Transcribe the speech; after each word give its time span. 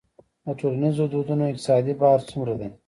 د 0.45 0.47
ټولنیزو 0.59 1.03
دودونو 1.13 1.43
اقتصادي 1.51 1.93
بار 2.01 2.19
څومره 2.29 2.53
دی؟ 2.59 2.69